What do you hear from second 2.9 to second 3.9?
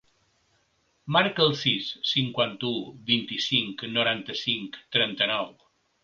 vint-i-cinc,